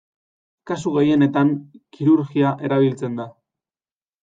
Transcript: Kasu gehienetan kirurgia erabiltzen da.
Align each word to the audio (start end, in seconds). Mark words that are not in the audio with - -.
Kasu 0.71 0.93
gehienetan 0.95 1.51
kirurgia 1.99 2.55
erabiltzen 2.71 3.23
da. 3.23 3.31